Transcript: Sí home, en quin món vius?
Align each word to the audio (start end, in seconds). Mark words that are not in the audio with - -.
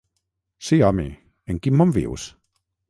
Sí 0.69 0.79
home, 0.87 1.05
en 1.55 1.63
quin 1.67 1.81
món 1.83 1.97
vius? 2.01 2.29